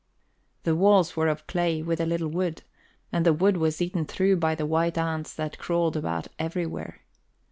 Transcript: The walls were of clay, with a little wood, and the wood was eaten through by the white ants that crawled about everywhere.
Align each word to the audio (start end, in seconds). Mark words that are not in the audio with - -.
The 0.63 0.75
walls 0.75 1.15
were 1.15 1.27
of 1.27 1.45
clay, 1.45 1.83
with 1.83 2.01
a 2.01 2.07
little 2.07 2.27
wood, 2.27 2.63
and 3.11 3.23
the 3.23 3.33
wood 3.35 3.57
was 3.57 3.79
eaten 3.83 4.05
through 4.05 4.37
by 4.37 4.55
the 4.55 4.65
white 4.65 4.97
ants 4.97 5.31
that 5.35 5.59
crawled 5.59 5.95
about 5.95 6.27
everywhere. 6.39 7.01